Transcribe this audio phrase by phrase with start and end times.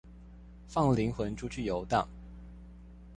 [0.67, 2.07] 放靈魂出去遊蕩